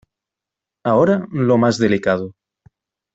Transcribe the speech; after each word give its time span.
Ahora, 0.83 1.27
lo 1.31 1.59
más 1.59 1.77
delicado. 1.77 2.33